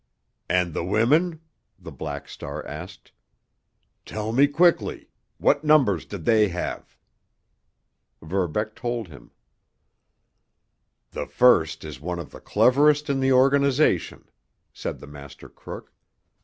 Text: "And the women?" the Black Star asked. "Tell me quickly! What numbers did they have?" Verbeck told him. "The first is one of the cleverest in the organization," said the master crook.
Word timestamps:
"And 0.49 0.73
the 0.73 0.83
women?" 0.83 1.41
the 1.77 1.91
Black 1.91 2.27
Star 2.27 2.65
asked. 2.65 3.11
"Tell 4.03 4.31
me 4.31 4.47
quickly! 4.47 5.09
What 5.37 5.63
numbers 5.63 6.07
did 6.07 6.25
they 6.25 6.47
have?" 6.47 6.97
Verbeck 8.19 8.73
told 8.75 9.09
him. 9.09 9.29
"The 11.11 11.27
first 11.27 11.83
is 11.85 12.01
one 12.01 12.17
of 12.17 12.31
the 12.31 12.41
cleverest 12.41 13.11
in 13.11 13.19
the 13.19 13.31
organization," 13.33 14.25
said 14.73 14.97
the 14.97 15.05
master 15.05 15.47
crook. 15.49 15.93